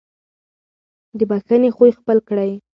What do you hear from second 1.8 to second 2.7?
خپل کړئ.